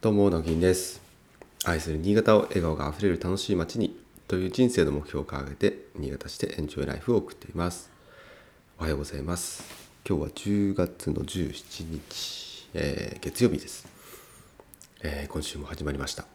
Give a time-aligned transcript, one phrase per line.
[0.00, 1.02] どうも、なぎんです。
[1.64, 7.90] 愛する新潟を笑顔があふれる楽しい街にという人生の目標を掲げて、新潟市でエンジョイライフを送っています。
[8.78, 9.64] おはようございます。
[10.08, 13.88] 今日は10月の17日、えー月曜日です、
[15.02, 16.26] えー今週も始まりました。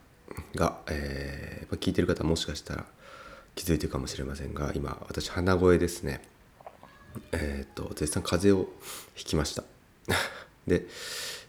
[0.56, 2.86] が、えー聞いてる方もしかしたら
[3.56, 6.20] 気づいてるかもしれませんが、今、私、鼻声ですね。
[7.32, 8.68] えっ、と、絶賛風邪を
[9.16, 9.64] ひきました。
[10.68, 10.86] で、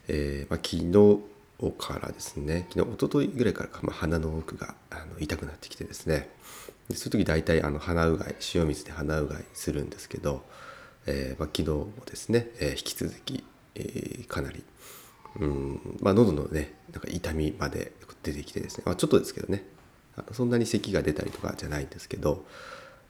[0.07, 1.34] えーまあ、昨日
[1.79, 6.29] からですね、昨日、一昨日ぐらいからか、まあ、鼻の奥があの痛くなってきてですね、
[6.89, 10.45] でそういう時大体あの鼻うがい、塩水で鼻うがいするんですけど、
[11.07, 14.65] えーまあ、昨日もですね、えー引き続き、えーかなり、
[15.41, 17.93] うんまあ、喉のね、なんか痛みまで
[18.23, 19.65] 出てきてですね、まあ、ちょっとですけどね、
[20.33, 22.45] そんなに咳が出たりとかじゃないんですけど、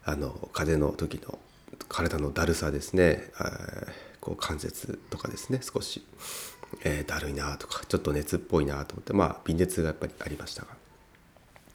[0.05, 1.39] あの風邪の時の
[1.89, 3.31] 体のだるさですね、
[4.21, 6.05] こう関節とかですね少し、
[6.83, 10.69] えーだるいなとかちょっと熱っぽいなと思ってまあ微熱がやっぱりありましたが。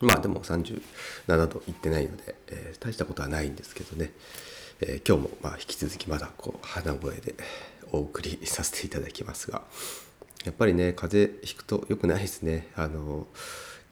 [0.01, 0.81] まあでも37
[1.47, 4.11] 度いってないので、えー大したことはないんですけどね、
[4.81, 7.35] えー今日もまあ引き続きまだこう鼻声で
[7.91, 9.61] お送りさせていただきますが。
[10.45, 12.69] やっぱりね風邪ひくと良くないですね。
[12.75, 13.27] あの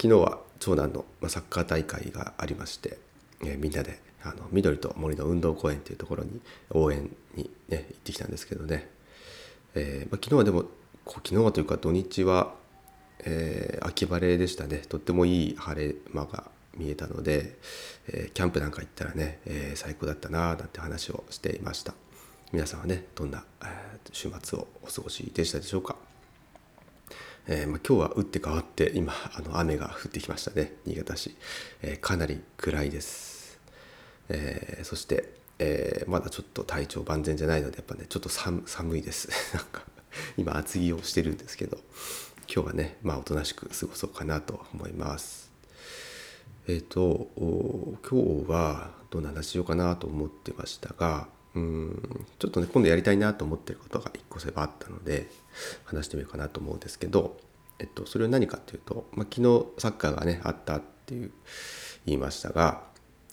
[0.01, 2.97] 昨日は長男のまあサッカー大会がありまして、
[3.41, 8.89] えーみんなであの緑と森の運動公園というところに応援に、ね、行ってきたんですけどね、
[9.75, 10.65] えーまあ、昨日はでも
[11.07, 12.53] 昨日はというか土日は、
[13.19, 14.77] えー秋晴れでしたね。
[14.89, 17.57] とってもいい晴れ間が見えたので、
[18.07, 21.93] えーキャンプなんか行ったらね、えー最高だったななんて話をしていました。
[22.53, 25.95] 皆さんはねどんな、えー週末をお過ごしでしたでしょうか。
[27.49, 30.73] えーまあ、今日は打って変わって今あの雨が降ってきましたね。
[30.85, 31.35] 新潟市、
[31.81, 33.59] えーかなり暗いです、
[34.29, 39.29] えーそして、えーまだちょっと体調万全じゃないのでやっぱねちょっと寒寒いです。
[39.55, 39.81] なんか
[40.37, 41.77] 今厚着をしてるんですけど
[42.53, 45.51] 今日はねまあおとなしく過ごそうかなと思います。
[46.67, 55.27] えっ、と今日はどんな話しようかなと思ってましたがうんちょっとね今度やりたいなと思ってることが一個そういえばあったので
[55.85, 57.37] 話してみようかなと思うんですけど、
[57.79, 61.31] えっと、それは何かっていうと、まあ、昨日サッカーがねあったっていう
[62.05, 62.83] 言いましたが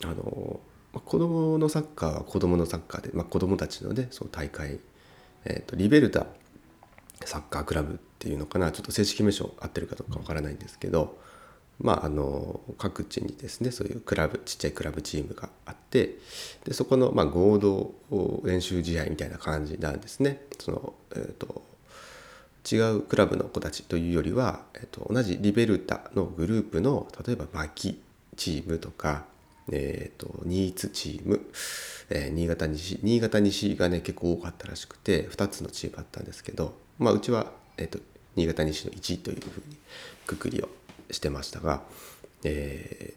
[0.05, 0.61] あの
[0.93, 4.81] ま子供のサッカーは子供のサッカーで、まあ、子供たちのねその大会、
[5.45, 6.27] えっと、リベルタ
[7.25, 11.19] サッカークラブっていうのかなちょっと正式名称合ってるかどうかわからないんですけど
[11.81, 16.17] まああの各地にですねそういうクラブちっちゃいクラブチームがあって
[16.65, 17.95] でそこのまあ合同
[18.45, 20.43] 練習試合みたいな感じなんですね。
[20.59, 21.63] そのえー、と
[22.71, 28.01] 違うクラブの子たちというよりは、えっと、同じリベルタのグループの例えば牧
[28.37, 29.25] チームとか、
[29.73, 31.41] えっと新津チーム、
[32.11, 37.99] えー新潟西新潟西がね結構多かったらしくて2つのチームあったんですけど、まあ、うちは、えっと
[38.37, 39.77] 新潟西の1位というふうに
[40.27, 40.69] くくりを
[41.11, 41.83] してましたが、
[42.45, 43.15] え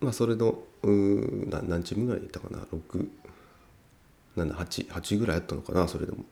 [0.00, 3.08] ーまあ、それのうな何チームぐらいいたかな？6
[4.36, 5.88] 78 8ぐらいあったのかな？
[5.88, 6.24] それでも。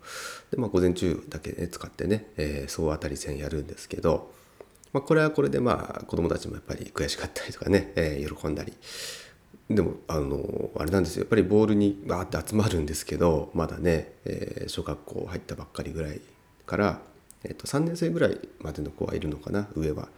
[0.50, 4.32] で、まあ、午前中だけ、ね、使ってね、えー総当たり戦やるんですけど、
[4.92, 8.72] まあ、これはこれでまあ子供たちもやっぱり悔しかったりとかね、えー喜んだり
[9.70, 11.22] でもあのあれなんですよ。
[11.22, 16.20] やっぱりボールにバーって集まるんですけどまだね、えー小学校入ったばっかりぐらい
[16.66, 17.00] から、
[17.44, 20.08] えー、と3年生ぐらいまでの子はいるのかな上は。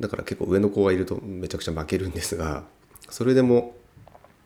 [0.00, 2.64] だから結構上の子はいるとめちゃくちゃ負けるんですが
[3.10, 3.76] それでも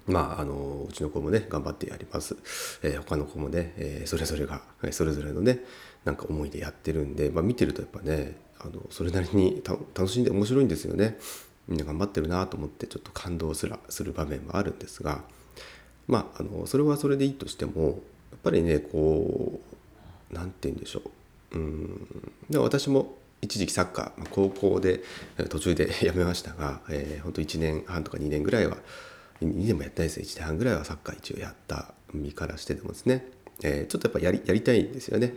[0.06, 2.34] まあ、あのうちの子もね頑張ってやります、
[2.83, 5.61] えー他の子もね、えーそれぞれがそれぞれのね
[6.05, 11.19] なんか思いでやってるんで、まあ、見てるとやっぱねあのそれなりにた楽しんで面白いんですよね。
[11.69, 15.23] みんな頑張ってるなと思ってちょっと感動すらする場面もあるんですが
[16.06, 21.03] まああのそれはそれでいいとしてもやっぱりねこうなんて言うんでしょ
[21.53, 21.59] う。
[21.59, 22.33] うん。
[22.51, 25.03] で私も一時期サッカーま高校で
[25.49, 28.79] 途中で やめましたが、えー、ほんと1年半とか2年ぐらいは
[29.43, 33.31] 2年もやってないです1年半ぐらいはサッカー一応やった身からしてでもですね、
[33.62, 35.35] えーちょっとやっぱやりやりたいんですよね。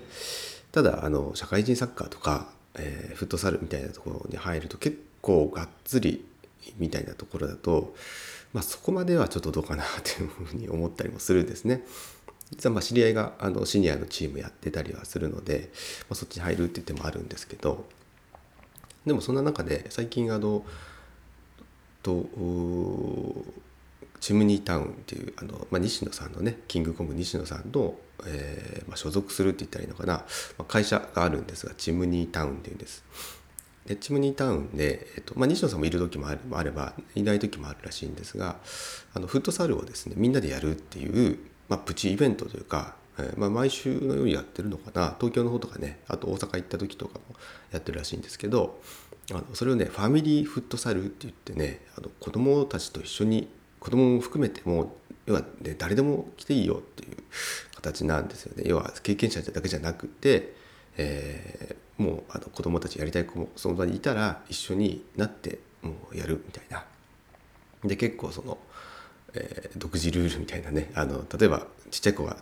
[0.71, 6.25] ただあの社会人サッカーとか、えーフットサルみたいなところに入ると結構がっつり
[6.77, 7.95] みたいなところだと、
[8.53, 11.83] まあ、そこまではちょっとどうかなというふうに思ったりもするんですね。
[12.51, 15.69] 実はまあ知り合いがあのシニアのチームやってたりはするので、
[16.09, 17.85] まあ、そっちに入るって言ってもあるんですけど
[19.05, 20.63] でもそんな中で最近あの
[22.03, 22.25] と
[24.19, 27.95] チムニータウンっていうあの、まあ、西野さんのねキングコング西野さんの、
[28.27, 30.23] えーまあ、所属するって言ったらいいのかな、ま
[30.59, 33.03] あ、会社があるんですがチムニータウンっていうんです。
[33.85, 38.57] でチムニータウンで、えっとまあ、西野さんもいる時もあれもあればいない時もあるらしいんですが
[39.13, 47.35] あのフットサルをですねみんなでやるっていう、まあ、プチイベントというかえー、まあ、毎週のようにやってるのかな東京の方とかねあと大阪行った時とかも
[47.71, 48.79] やってるらしいんですけど
[49.31, 53.49] あのそれをねファミリーフットサルって言ってねあの子供たちと一緒に
[53.79, 54.95] 子供も含めても
[55.25, 57.17] 要は、ね、誰でも来ていいよっていう
[57.75, 58.63] 形なんですよね。
[58.65, 60.55] 要は経験者だけじゃなくて、
[60.97, 66.85] えー、もうあの子供たちやりたい子もその場にいたら一緒になってもうやるみたいな。
[67.83, 68.57] で結構その、
[69.33, 72.37] えー、独自ルールみたいなねあの例えばちっちゃい子が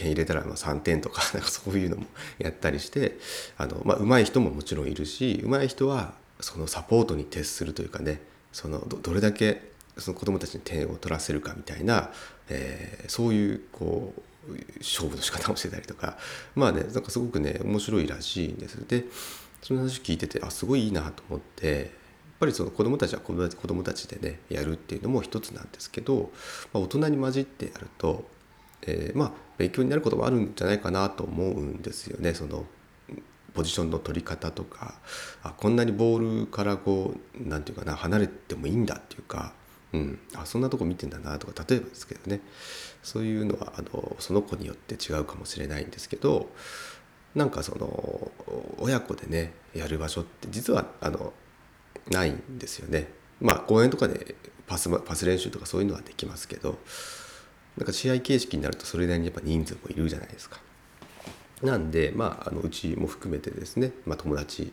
[0.00, 2.06] 点入れたらまあ3点とか なんかそういうのも
[2.38, 3.18] やったりして
[3.58, 12.10] あの、まあ、上手い人ももちろんいるし上手い人はそのサポートに徹するというかねそのどれだけその子どもたちに点を取らせるかみたいな、
[12.48, 14.22] えー、そういうこう
[14.80, 16.18] 勝負の仕方をしてたりとか
[16.54, 18.76] まあねなんかすごくね面白いらしいんです。
[18.86, 19.04] で
[19.62, 21.86] その話聞いててあすごいいいなと思ってやっ
[22.40, 26.30] ぱりその子どもたちは子どもたちでねやるっていうのも一つなんですけど、
[26.72, 28.24] まあ、大人に混じってやると、
[28.82, 32.32] えー、まあ勉強になることもあるんじゃないかなと思うんですよね。
[32.34, 32.64] その
[33.52, 34.94] ポジションの取り方とか
[35.42, 39.52] あこんなにボールからこう何て言うかな離れてもいいんだっていうか
[39.92, 42.40] うん、あそんなとこ見てんだなとか例えばですけどね
[43.02, 46.48] そういうのはあのその子によって違うかもしれないんですけど
[47.34, 48.30] なんかその
[48.78, 51.32] 親子でねやる場所って実はあの
[52.10, 53.08] ないんですよね。
[53.40, 54.34] まあ公園とかで
[54.66, 56.78] パスパス練習とかそういうのはできますけど
[57.76, 60.60] なんか試合形式になるとそれなりにやっぱ人数もいるじゃないですか。
[61.62, 64.72] なんでまああのうちも含めてですね、まあ、友達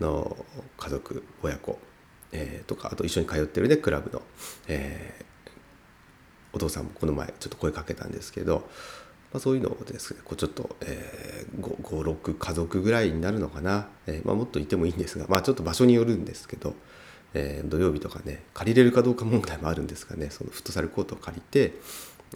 [0.00, 0.36] の
[0.76, 1.78] 家族親子
[2.32, 4.22] えー、とかあと一緒に通ってるねクラブの、
[4.68, 5.50] えー、
[6.52, 8.68] お父さんもこの前ちょっと声かけたんですけど、
[9.32, 16.74] まあ、そういうのをですねこうちょっと、えー、56家族ぐらいになるのかな、えーまあ、もっといてもいいんですが、まあ、ちょっと場所によるんですけど、
[17.34, 21.74] えー、土曜日とかね借りれるかどうか問題もあるんですがねそのフットサルコートを借りて、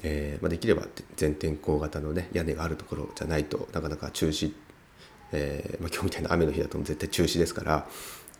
[0.02, 0.86] えーまあ、できれば
[1.16, 4.54] 全天候型のね屋根があるところじゃないとなかなか中止
[5.32, 7.86] えーまあ、今日みたいな雨の日だと絶対中止ですから、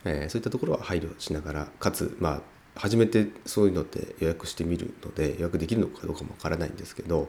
[0.05, 2.41] えー、そういったところは配慮しながらかつまあ
[2.75, 7.29] 初めてそういうのって予約してみるので予約できるのかどうかもわからないんですけど、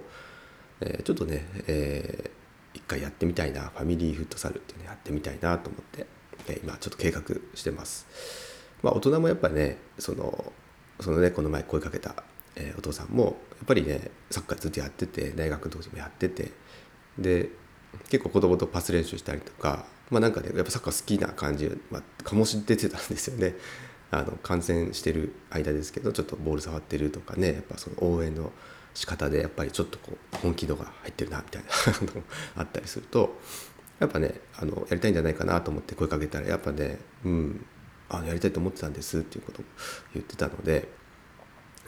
[0.79, 6.07] えー、ちょっとね、えー、一回やってみたいなファミリーフットサルっていうのやってみたいなと思って、
[6.47, 7.21] え、今ちょっと計画
[7.55, 8.07] してます。
[8.81, 10.53] まあ、大人もやっぱねその
[10.99, 12.15] そのねこの前声かけた、
[12.55, 13.33] え、お父さんもやっ
[13.65, 16.51] ぱりねサッカーずっとやってて大学の時もやってて
[17.17, 17.49] で
[18.09, 23.55] 結構子供とパス練習したりとかまあなんかねやっぱサッカー好きな感じ、まあ、醸し出てたんですよね。
[24.11, 28.51] あの観戦してる間ですけどちょっとボール触ってるとかねやっぱその応援の
[28.93, 31.69] 仕方でやっぱりちょっとこう本気度が入ってるなみたいな
[32.13, 32.23] のも
[32.55, 33.39] あったりすると
[33.99, 37.65] やっぱねあのやりたいんじゃないかなと思って声かけたらやっぱねうん
[38.09, 39.65] あのやりたいと思ってたんですっていうことを
[40.13, 40.87] 言ってたので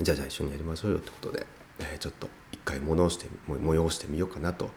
[0.01, 1.45] じゃあじゃあ一緒にやりましょうよってことで、
[1.79, 4.71] えー、ちょっと一回催して催してみようかなと、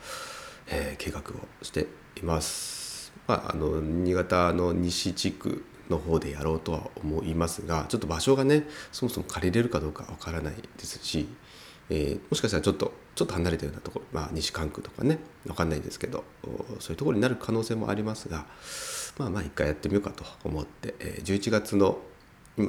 [0.68, 1.22] えー、計画を
[1.62, 1.86] して
[2.16, 2.87] います。
[3.28, 11.28] まあ、あの新潟の西地区の方でやろうとは思いますがちょっと場所がねそもそも借りれるかどうかわからないですし、
[11.90, 16.24] えー、もしかしたらちょっとちょっと離れたようなところ、まあ、西関区とかね分かんないんですけど
[16.80, 18.46] そういうところになる可能性もありますが
[19.18, 21.98] まあまあ一回やってみようかと思って、えー、11月の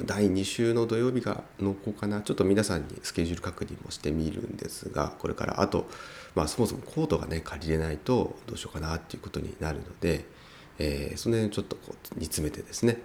[0.04, 5.88] 第2週の土曜日が濃厚かなちょっと皆さんにスケジュール確認もしてみるんですがこれからあと、
[6.34, 10.40] まあ、そもそもコートがね借りれないとどうしようかなっていうことになるので。
[10.78, 12.98] えー、その辺ちょっとこう煮詰めてですね、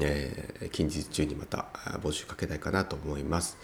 [0.00, 1.66] えー、近日中にまた
[2.02, 3.56] 募集かけたいかなと思います。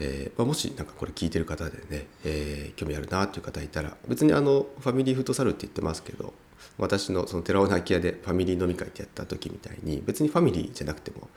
[0.00, 6.32] えーまあ、もしなんかこれ聞いてる方でね、えー、興味あるなという方いたら別にあのファミリーフットサルって言ってますけど
[6.78, 11.28] 私のその寺尾の空き家でファミリー飲み会ってやった時みたいに別にファミリーじゃなくても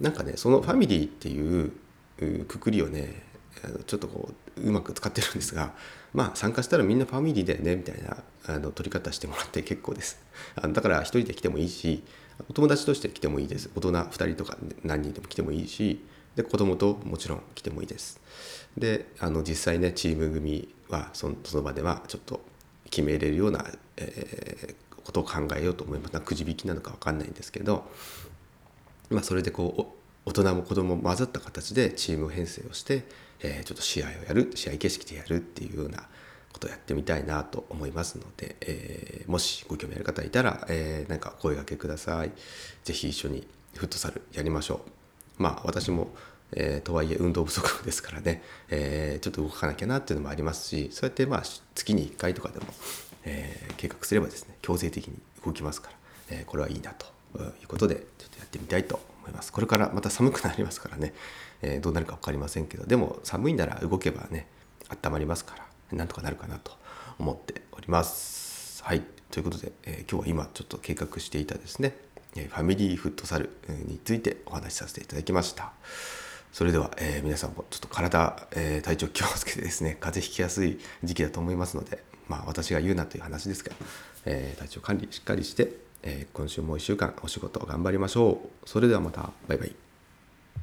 [0.00, 1.72] なんかねそのファミリーっていう
[2.46, 3.29] くくりをね
[3.86, 5.74] ちょっとこううまく使ってるんですが
[6.14, 10.18] まあ参加したらみんなファミリーだよねみたいなあの取り方してもらって結構です。
[10.56, 12.02] あのだから1人で来てもいいし
[12.48, 13.70] お友達として来てもいいです。
[13.74, 16.04] 大人2人とか何人でも来てもいいし
[16.36, 18.20] で子供ともちろん来てもいいです。
[18.76, 22.40] であの実際ねチーム組はそのその場ではちょっと
[22.84, 23.64] 決めれるような、
[23.96, 26.20] えー、ことを考えようと思います。
[26.20, 27.84] くじ引きなのか分かんないんですけど、
[29.10, 33.04] まあ、それでこう大人も子供も混ざった形でチーム編成をして
[33.42, 35.98] えー、ちょっと試合をやる試合形式でやるっていうような
[36.52, 42.32] ことをやってみたいなと思いますので、えー、もしご興味ある方いたら、えー、なんか声がけください。
[42.84, 44.82] 是非一緒にフットサルやりましょ
[45.38, 45.42] う。
[45.42, 46.14] まあ私も
[46.52, 51.42] えー、とはいえ運動不足ですからね、えー、ちょっと動かなきゃなっていうのもありますしそうやってまあ
[51.76, 52.66] 月に1回とかでも、
[53.24, 55.14] えー、計画すればですね強制的に
[55.46, 55.96] 動きますから、
[56.38, 57.06] えこれはいいなと
[57.40, 59.52] いうことでちょっとやってみたいと思います。
[59.52, 61.14] これからまた寒くなりますからね、
[61.62, 62.84] えー、どうなるか分かりませんけど。
[62.84, 64.46] でも寒いなら動けばね
[64.88, 65.56] 温まりますか
[65.90, 66.72] らなんとかなるかなと
[67.18, 68.82] 思っております。
[68.84, 69.02] はい。
[69.30, 71.94] ということで、えー、今日は今ちょっと計画していたですね
[72.34, 73.50] ファミリーフットサル
[73.86, 75.72] についてお話しさせていただきました。
[76.52, 83.72] それでは、えー、皆さんもちょっと体、えー、体調気をつけてですね風邪ひきやすい時期だと思いますのでまあ私が言うなという話ですが、
[84.24, 88.68] えー、体調管理しっかりして、え今週も1週間お仕事頑張りましょう。
[88.68, 89.30] それではまた。
[89.48, 89.89] バイバイ。